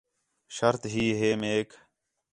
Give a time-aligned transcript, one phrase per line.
[0.55, 1.69] شرط ہئی ہِے میک